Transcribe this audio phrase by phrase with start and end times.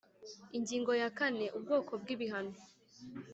[0.57, 2.53] Ingingo ya kane Ubwoko bw ibihano